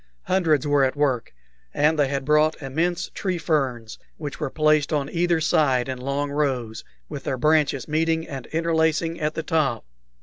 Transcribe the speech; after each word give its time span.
Hundreds 0.23 0.65
were 0.65 0.83
at 0.83 0.95
work, 0.95 1.31
and 1.75 1.99
they 1.99 2.07
had 2.07 2.25
brought 2.25 2.59
immense 2.59 3.11
tree 3.13 3.37
ferns, 3.37 3.99
which 4.17 4.39
were 4.39 4.49
placed 4.49 4.91
on 4.91 5.07
either 5.11 5.39
side 5.39 5.87
in 5.87 5.99
long 5.99 6.31
rows, 6.31 6.83
with 7.07 7.23
their 7.25 7.37
branches 7.37 7.87
meeting 7.87 8.27
and 8.27 8.47
interlacing 8.47 9.19
at 9.21 9.35
the 9.35 9.43
top. 9.43 9.85